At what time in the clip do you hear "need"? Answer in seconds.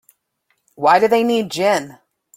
1.23-1.51